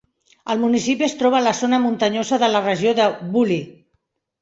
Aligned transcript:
El 0.53 0.61
municipi 0.63 1.07
es 1.09 1.13
troba 1.19 1.37
a 1.41 1.43
la 1.49 1.53
zona 1.59 1.81
muntanyosa 1.85 2.43
de 2.47 2.53
la 2.57 2.65
regió 2.67 2.99
de 3.05 3.11
Vully. 3.39 3.65